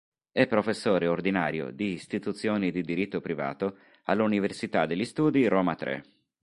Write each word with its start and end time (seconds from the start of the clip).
È 0.31 0.47
professore 0.47 1.05
ordinario 1.05 1.69
di 1.69 1.91
istituzioni 1.91 2.71
di 2.71 2.81
diritto 2.81 3.21
privato 3.21 3.77
all'Università 4.05 4.87
degli 4.87 5.05
Studi 5.05 5.45
Roma 5.47 5.75
Tre. 5.75 6.03